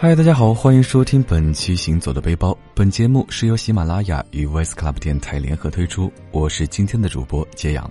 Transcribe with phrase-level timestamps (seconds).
[0.00, 2.52] 嗨，大家好，欢迎收听本期《行走的背包》。
[2.72, 7.90] 本节目是由喜马拉雅与 Voice Club 电台联合推出，我是今天的主播揭阳。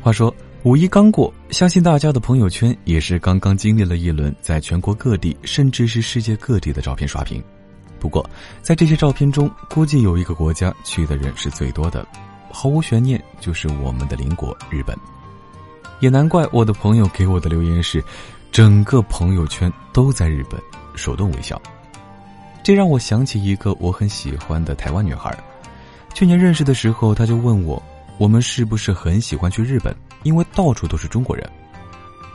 [0.00, 7.42] 话说五一刚过，相信大家的朋友圈也是刚刚经历了一轮在全国各地，甚至是世界各地的照片刷屏。
[7.98, 8.24] 不过，
[8.62, 12.06] 在这些照片中，估计有一个国家去的人是最多的，
[12.48, 14.96] 毫无悬念，就是我们的邻国日本。
[15.98, 18.00] 也难怪我的朋友给我的留言是。
[18.54, 20.62] 整个朋友圈都在日本，
[20.94, 21.60] 手动微笑。
[22.62, 25.36] 这让我想起一个我很喜欢的台湾女孩。
[26.14, 27.82] 去年认识的时候，她就问我，
[28.16, 29.92] 我们是不是很喜欢去日本？
[30.22, 31.50] 因为到处都是中国人。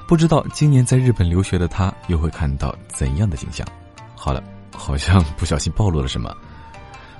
[0.09, 3.65] 不知道今年在日本留学的她又会看到怎样的景象？
[4.13, 4.43] 好了，
[4.75, 6.29] 好像不小心暴露了什么。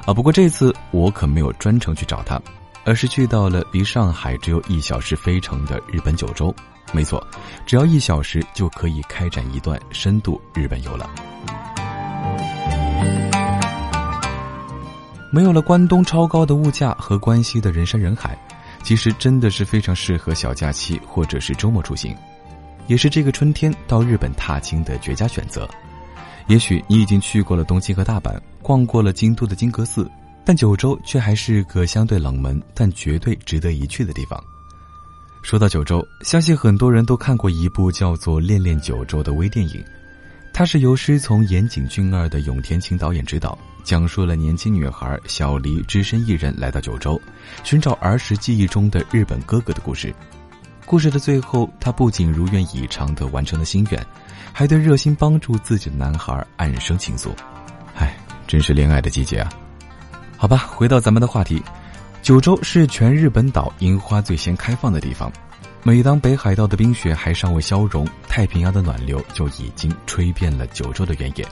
[0.05, 2.38] 啊，不过这次我可没有专程去找她，
[2.84, 6.53] 而是去到了离上海只有一小时飞程的日本九州。
[6.91, 7.25] 没错，
[7.65, 11.09] 只要一小时就可以开展一段深度日本游了。
[15.31, 18.35] 没有了关东超高的物价和关西的人山人海，
[18.81, 22.15] 其实真的是非常适合小假期或者是周末出行，
[22.87, 25.69] 也是这个春天到日本踏青的绝佳选择。
[26.47, 30.09] 也许你已经去过了东京和大阪，逛过了京都的金阁寺，
[30.43, 34.43] 但九州却还是个相对冷门但绝对值得一去的地方。
[35.41, 39.83] 说到九州，相信很多人都看过一部叫做《恋恋九州》的微电影，
[40.53, 47.19] 它是由师从岩井俊二的永田晴导演执导，讲述了年轻女孩小黎只身一人来到九州，
[47.63, 50.13] 寻找儿时记忆中的日本哥哥的故事。
[50.85, 54.05] 故事的最后，她不仅如愿以偿的完成了心愿，
[54.51, 57.29] 还对热心帮助自己的男孩暗生情愫。
[57.95, 59.49] 唉，真是恋爱的季节啊！
[60.37, 61.63] 好吧，回到咱们的话题。
[62.22, 65.31] 九州是全日本岛樱花最先开放的地方。
[65.81, 71.47] 每当北海道的冰雪还尚未消融，太平洋的暖流就已经吹遍了九州的原野。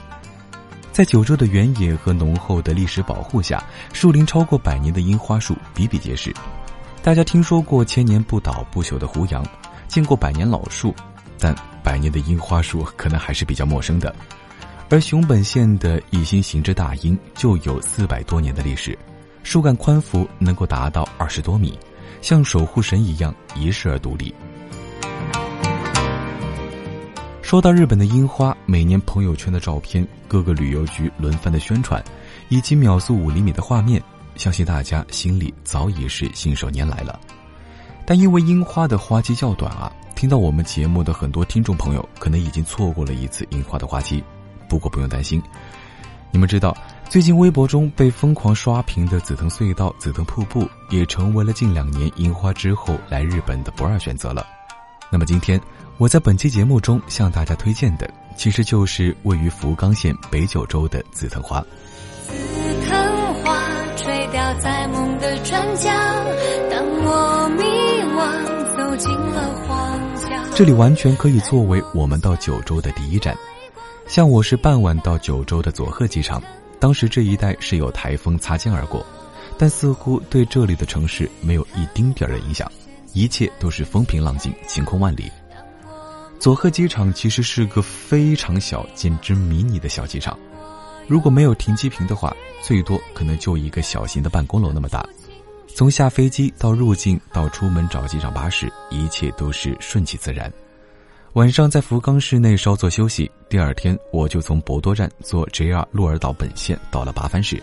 [0.92, 6.32] 在九州的原野和浓厚的历史保护下，树龄超过百年的樱花树比比皆是。
[7.02, 9.44] 大家听说过千年不倒不朽的胡杨，
[9.88, 10.94] 见过百年老树，
[11.38, 14.14] 但百年的樱花树可能还是比较陌生的。
[14.90, 18.96] 而熊本县的一心行之大樱就有四百多年的历史。
[19.48, 21.72] 树干宽幅能够达到二十多米，
[22.20, 24.34] 像守护神一样遗世而独立。
[27.40, 32.04] 说到日本的樱花，每年朋友圈的照片、各个旅游局轮番的宣传，
[32.50, 34.02] 以及秒速五厘米的画面，
[34.34, 37.18] 相信大家心里早已是信手拈来了。
[38.04, 44.22] 但因为樱花的花期较短啊，听到我们节目的很多听众朋友可能已经错过了一次樱花的花期。
[44.68, 45.42] 不过不用担心，
[46.30, 46.76] 你们知道。
[47.10, 54.46] 最近微博中被疯狂刷屏的紫藤隧道、紫藤瀑布，也成为了近两年樱花之后来日本的不二选择了。
[55.10, 55.58] 那么今天
[55.96, 61.64] 我在本期节目中向大家推荐的，其实就是位于福冈县北九州的紫藤花。
[62.26, 63.58] 紫藤花
[63.96, 65.90] 垂钓在梦的转角，
[66.70, 67.64] 当我迷
[68.12, 70.54] 惘走进了荒郊。
[70.54, 73.34] 这里完全可以作为我们到九州的第一站。
[74.06, 76.42] 像我是傍晚到九州的佐贺机场。
[76.80, 79.04] 当时这一带是有台风擦肩而过，
[79.58, 82.70] 但似乎对这里的城市没有一丁点儿的影响，
[83.12, 85.30] 一切都是风平浪静、晴空万里。
[86.38, 90.38] 佐贺机场其实是个非常小、简直迷你的小机场，
[91.08, 95.04] 如果没有停机坪的话，最多可能就一个小型的办公楼那么大。
[95.74, 100.52] 从下飞机到入境到出门找机场巴士，一切都是顺其自然。
[101.34, 107.62] 晚上在福冈市内稍作休息，第二天我就从博多站坐 JR 鹿儿岛本线到了八幡市，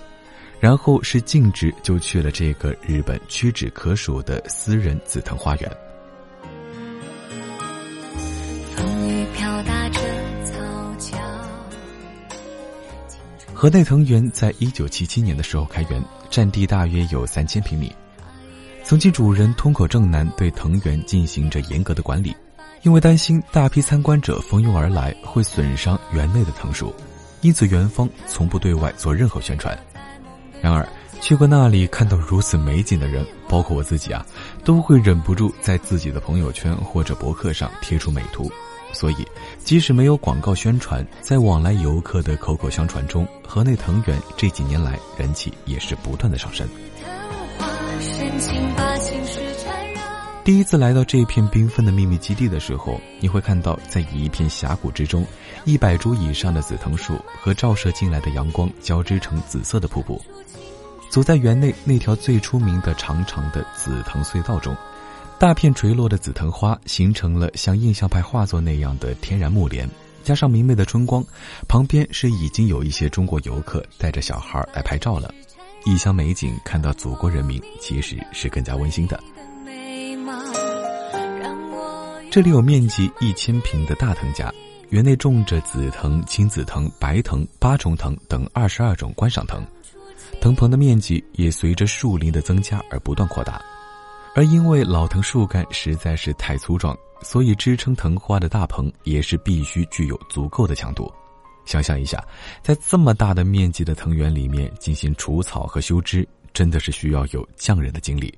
[0.59, 5.77] 然后是径直就去了这个日本屈指可数的私人紫藤花园。
[8.75, 9.99] 风雨飘打着
[10.45, 11.17] 草桥。
[13.51, 17.91] 河内藤园在一九七七年的时候开园，占地大约有三千平米。
[18.83, 22.33] 曾经主人通口正男对藤园进行着严格的管理。
[22.85, 26.93] 因为担心大批参观者蜂拥而来会损伤园内的藤树，
[27.41, 29.75] 因此园方从不对外做任何宣传。
[30.61, 30.87] 然而，
[31.19, 34.23] 去过那里看到如此美景的人，包括我自己啊，
[34.63, 38.51] 都会忍不住在自己的朋友圈或者博客上贴出美图。
[38.93, 39.27] 所以，
[39.63, 46.69] 即使没有广告宣传，在往来游客的口口相传中，河内藤园这几年来人气也是不断的上升。
[50.45, 55.25] 第一次来到这片缤纷的秘密基地的时候，你会看到，在一片峡谷之中，
[55.63, 60.21] 一百株以上的紫藤树和照射进来的阳光交织成紫色的瀑布。
[61.09, 64.77] 走在园内那条最出名的长长的紫藤隧道中，
[65.39, 69.89] 大片垂落的紫藤花形成了像印象派画作那样的天然幕帘，
[70.23, 71.25] 加上明媚的春光，
[71.67, 75.33] 旁边是已经有一些中国游客带着小孩来拍照了。
[75.85, 79.19] 异乡美景，看到祖国人民，其实是更加温馨的。
[82.35, 84.53] 这里有面积一千平的大藤家，
[84.89, 89.65] 园内种着紫藤、青紫藤、白藤、八重藤等二十二种观赏藤，
[90.41, 93.61] 藤棚的面积也随着树林的增加而不断扩大。
[94.35, 101.09] 而因为老藤树干实在是太粗壮，所以支撑藤花的大棚也是必须具有足够的强度。
[101.63, 102.21] 想象一下，
[102.61, 108.37] 在这么大的面积的藤园里面进行除草和修枝，真的是需要有匠人的精力。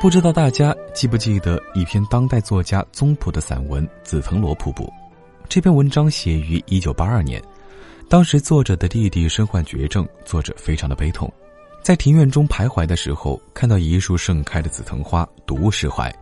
[0.00, 4.84] 不知道大家记不记得一篇当代作家宗璞的散文《紫藤萝瀑布》？
[5.48, 7.42] 这篇文章写于一九八二年，
[8.08, 11.28] 当时作者的弟弟身患绝症，作者非常的悲痛。
[11.82, 16.14] 在庭院中徘徊的时候，看到一束盛开的紫藤花，睹物释怀，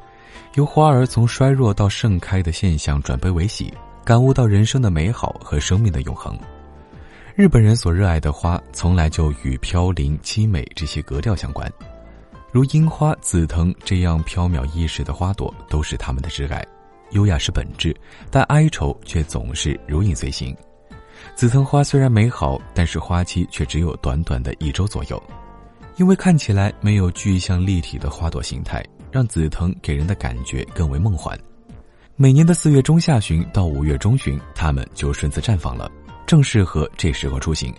[0.54, 3.70] 由花儿从衰弱到盛开的现象转悲为喜，
[4.06, 6.34] 感悟到人生的美好和生命的永恒。
[7.34, 11.70] 日本人所热爱的花，从来就与飘零、凄美这些格调相关，
[12.52, 16.64] 如樱花、紫藤这样飘渺易逝的花朵，都是他们的挚爱。
[17.10, 17.94] 优雅是本质，
[18.30, 20.56] 但哀愁却总是如影随形。
[21.34, 25.22] 紫藤花虽然美好，但是花期却只有短短的一周左右。
[25.96, 31.38] 因为看起来没有具象立体的花朵形态，让紫藤给人的感觉更为梦幻。
[32.16, 35.90] 每年的四月中下旬到五月中旬，它们就顺次绽放了，
[36.26, 37.74] 正适合这时候出行。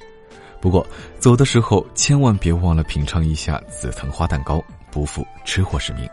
[0.59, 0.85] 不过
[1.19, 6.09] 走的时候千万别忘了品尝一下紫藤花蛋糕，不负吃货使命。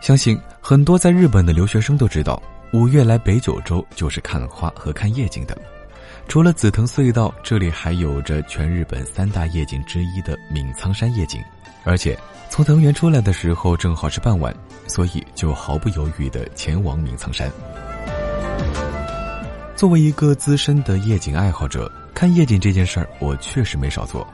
[0.00, 2.42] 相信很多在日本的留学生都知道。
[2.72, 5.58] 五月来北九州就是看花和看夜景的，
[6.28, 11.42] 除了紫藤隧道，这里还有着全日本三大夜景之一的皿苍山夜景。
[11.84, 12.18] 而且
[12.48, 14.54] 从藤原出来的时候正好是傍晚，
[14.86, 17.50] 所以就毫不犹豫的前往明苍山。
[19.74, 24.26] 作为一个资深的夜景爱好者，看夜景这件事儿我确实没少做，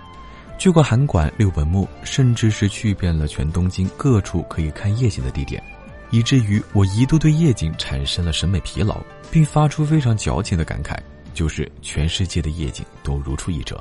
[0.59, 5.63] 去过函馆、六本木，甚至是去遍了全东京各处可以看夜景的地点。
[6.11, 9.01] 以至于我一度对夜景产生了审美疲劳，
[9.31, 10.97] 并发出非常矫情的感慨，
[11.35, 13.81] 就是全世界的夜景都如出一辙。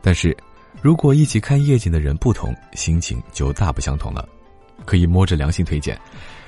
[0.00, 0.36] 但是，
[0.82, 4.28] 如果一起看夜景的人不同，心情就大不相同了。
[4.86, 5.98] 可以摸着良心推荐，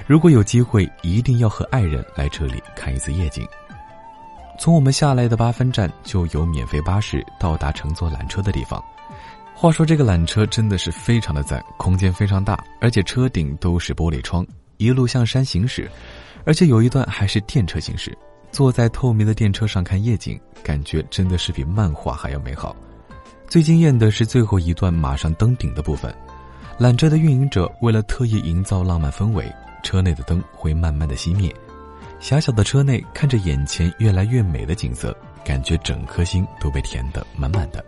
[0.06, 3.46] 如果有机会，一定要和爱人来这里看一次夜景。
[4.58, 8.82] 从我们下来的八分站就有免费巴士到达乘坐缆车的地方。
[9.54, 14.46] 话说这个缆车真的是非常的赞，空间非常大，而且车顶都是玻璃窗。
[14.78, 15.90] 一路向山行驶，
[16.44, 18.16] 而且有一段还是电车行驶。
[18.50, 22.74] 坐在透明的电车上看夜景，感觉真的是比漫画还要美好。
[23.52, 26.10] 最惊艳的是最后一段马上登顶的部分，
[26.81, 29.44] 缆车的运营者为了特意营造浪漫氛围，
[29.82, 31.54] 车内的灯会慢慢的熄灭。
[32.19, 35.14] 狭小的车内看着眼前越来越美的景色，
[35.44, 37.84] 感觉整颗心都被填得满满的。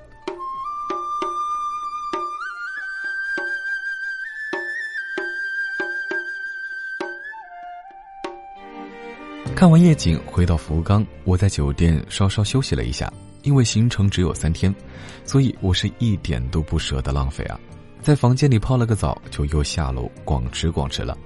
[9.56, 13.10] 看完夜景，回到福冈，我在酒店稍稍休息了一下。
[13.44, 14.74] 因为行程只有三天，
[15.24, 17.60] 所以我是一点都不舍得浪费啊！
[18.02, 21.16] 在房间里泡了个澡，就又下楼逛吃逛吃了。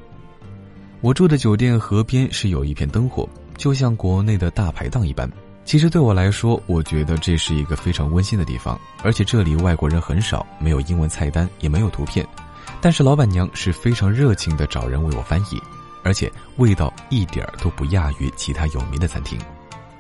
[1.01, 5.31] 我住的酒店河边是有一片灯火，就像国内的大排档一般。
[5.65, 12.27] 其实对我来说，我觉得这是一个非常温馨的地方，而且这里外国人很少，没有英文菜单，也没有图片，
[12.81, 15.61] 但是老板娘是非常热情的找人为我翻译。
[16.05, 19.39] 而且味道一点儿都不亚于其他有名的餐厅。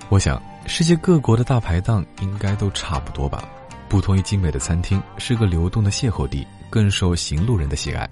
[0.08, 3.42] 我想，世界各国的大排档应该都差不多吧。
[3.88, 8.06] 不同于精美的餐厅，是个流动的邂逅地，更受行路人的喜爱。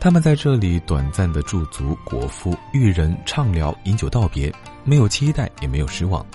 [0.00, 4.52] 他们在这里短暂的驻足、果腹、育人、畅聊、饮酒道别，
[4.82, 6.26] 没有期待，也没有失望。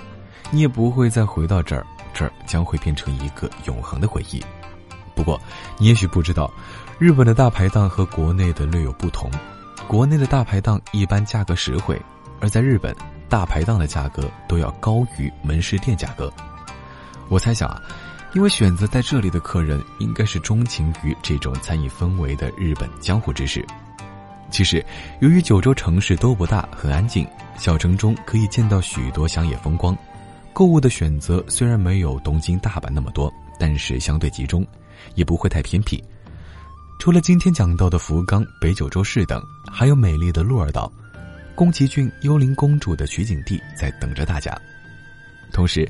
[0.49, 4.41] 你也不会再回到这儿，这儿将会变成一个永恒的回忆。
[5.13, 5.39] 不过，
[5.77, 6.49] 你也许不知道，
[6.97, 9.29] 日本的大排档和国内的略有不同。
[9.85, 12.01] 国内的大排档一般价格实惠，
[12.39, 12.95] 而在日本，
[13.31, 16.31] 大排档的价格都要高于门市店价格。
[17.29, 17.81] 我猜想啊，
[18.33, 23.65] 因为选择在这里的客人应该是钟情于这种餐饮氛围的日本江湖之士。
[24.49, 24.85] 其实，
[25.21, 27.25] 由于九州城市都不大，很安静，
[27.57, 29.97] 小城中可以见到许多乡野风光，
[30.51, 34.67] 购物的选择虽然没有东京大阪那么多，但是相对集中，
[35.15, 36.03] 也不会太偏僻。
[36.99, 40.91] 除了今天讲到的福冈、北九州市等，还有美丽的鹿儿岛、
[41.55, 44.57] 宫崎骏《幽灵公主》的取景地在等着大家。
[45.51, 45.89] 同时，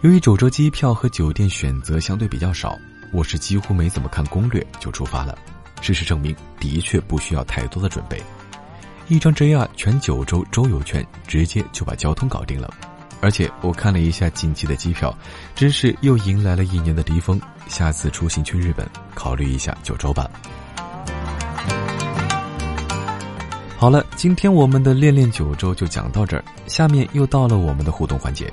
[0.00, 2.78] 由于九州机票和酒店选择相对比较少，
[3.10, 5.36] 我是几乎没怎么看攻略就出发了。
[5.80, 8.22] 事实证明，的确不需要太多的准备，
[9.08, 12.72] 一张 JR 全九州周游券直接就把交通搞定了。
[13.20, 15.16] 而且我看了一下近期的机票，
[15.54, 17.40] 真是又迎来了一年的低峰。
[17.68, 20.28] 下次出行去日本，考虑一下九州吧。
[23.82, 28.48] 好了，今天我们的恋恋九州就讲到这儿，下面又到了我们的互动环节。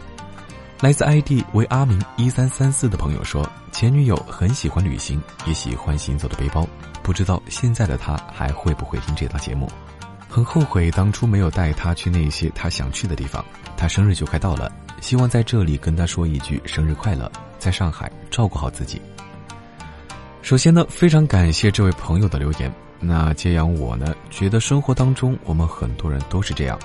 [0.82, 6.68] 来自 ID 为阿明一三三四的朋友说，前女友很喜欢旅行，也喜欢行走的背包，
[7.04, 9.70] 不知道现在的他还会不会听这档节目。
[10.28, 13.46] 很后悔当初没有带他去那些他想去的地方。
[13.78, 19.00] 他生日就快到了，希望在这里跟他说一句生日快乐，在上海照顾好自己。
[20.50, 22.74] 首先呢，非常感谢这位朋友的留言。
[23.00, 26.80] 那揭阳我呢，觉得生活当中我们很多人都是这样，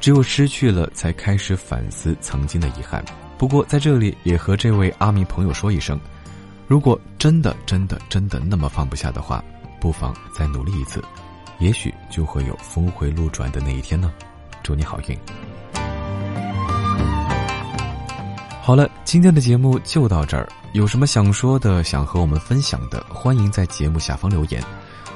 [0.00, 3.04] 只有失去了才开始反思曾经的遗憾。
[3.36, 6.00] 不过在这里也和这位阿明朋友说一声，
[6.66, 9.44] 如果真的真的真的那么放不下的话，
[9.78, 11.04] 不妨再努力一次。
[11.58, 14.10] 也许就会有峰回路转的那一天呢，
[14.62, 15.18] 祝你好运。
[18.62, 20.48] 好了，今天的节目就到这儿。
[20.72, 24.62] 有什么想说的、想和我们分享的，欢迎在节目下方留言，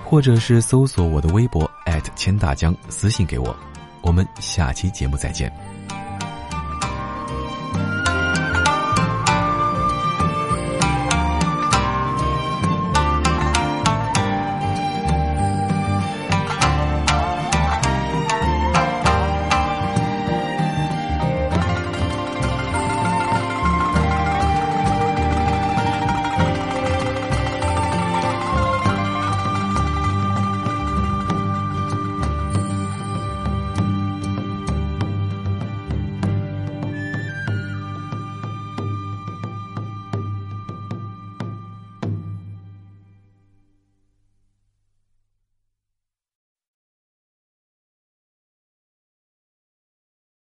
[0.04, 1.70] 或者是搜索我的微博
[2.16, 3.54] 千大江私信给我。
[4.02, 5.50] 我们下期节目再见。